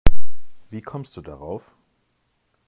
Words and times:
Wie 0.71 0.81
kommst 0.81 1.15
du 1.15 1.21
darauf? 1.21 1.75